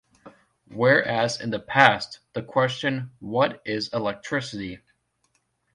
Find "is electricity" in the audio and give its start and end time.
3.65-4.79